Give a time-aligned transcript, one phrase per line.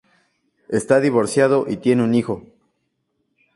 [0.69, 2.43] Está divorciado y tiene un hijo.